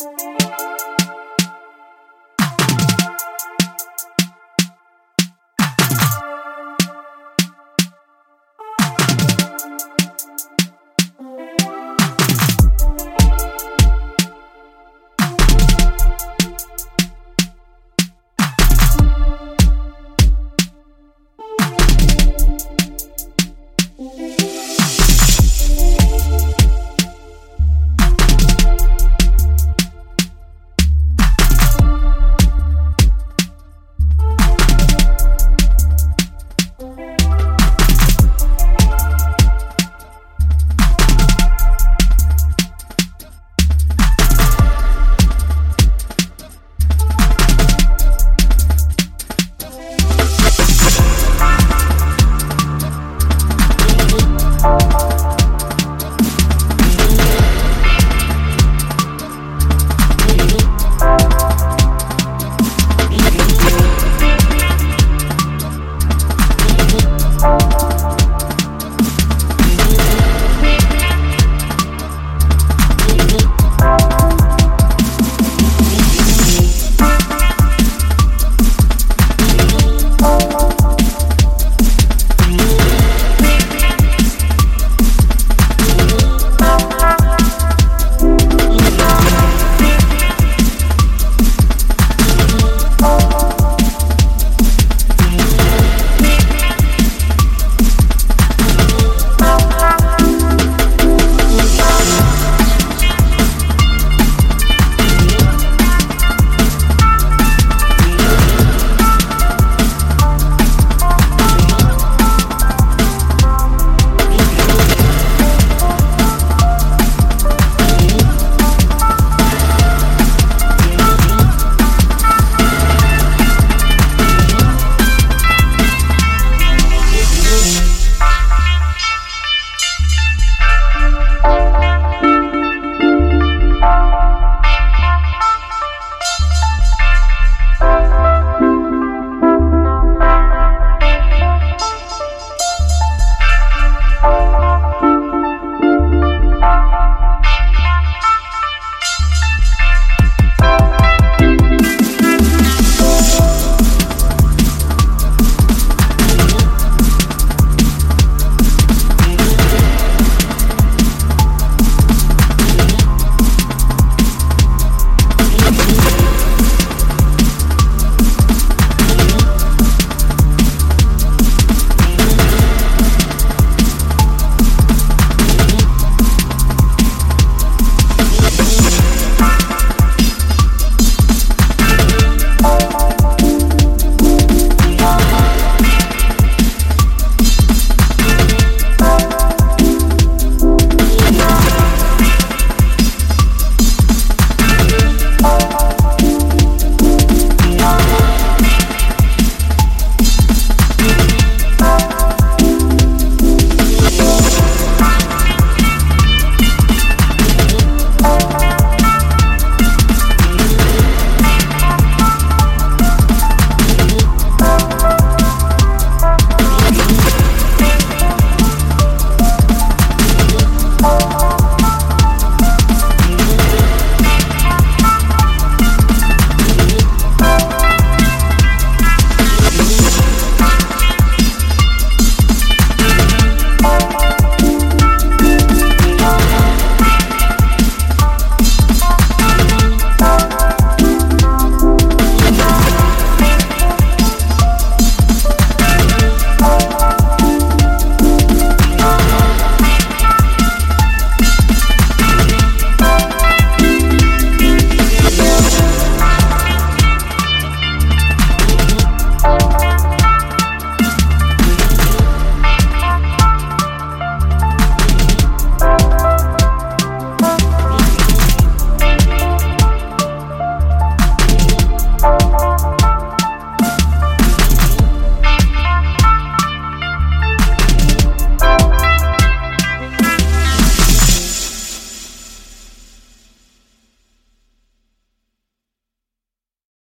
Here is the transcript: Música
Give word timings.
Música 0.00 0.67